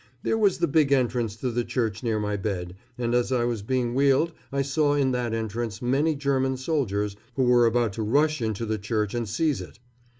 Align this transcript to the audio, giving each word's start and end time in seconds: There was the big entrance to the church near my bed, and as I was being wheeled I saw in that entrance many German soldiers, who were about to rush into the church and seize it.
There 0.23 0.35
was 0.35 0.57
the 0.57 0.67
big 0.67 0.91
entrance 0.91 1.35
to 1.35 1.51
the 1.51 1.63
church 1.63 2.01
near 2.01 2.19
my 2.19 2.35
bed, 2.35 2.75
and 2.97 3.13
as 3.13 3.31
I 3.31 3.45
was 3.45 3.61
being 3.61 3.93
wheeled 3.93 4.31
I 4.51 4.63
saw 4.63 4.95
in 4.95 5.11
that 5.11 5.31
entrance 5.31 5.79
many 5.79 6.15
German 6.15 6.57
soldiers, 6.57 7.15
who 7.35 7.43
were 7.43 7.67
about 7.67 7.93
to 7.93 8.01
rush 8.01 8.41
into 8.41 8.65
the 8.65 8.79
church 8.79 9.13
and 9.13 9.29
seize 9.29 9.61
it. 9.61 9.77